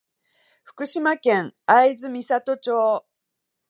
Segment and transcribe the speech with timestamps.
[0.63, 3.05] 福島県会津美里町